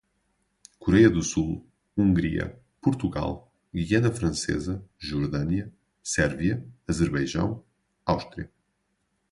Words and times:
Coreia 0.79 1.11
do 1.11 1.21
Sul, 1.21 1.63
Hungria, 1.95 2.57
Portugal, 2.81 3.51
Guiana 3.71 4.09
Francesa, 4.11 4.83
Jordânia, 4.97 5.71
Sérvia, 6.01 6.65
Azerbaijão, 6.87 7.63
Áustria 8.03 8.49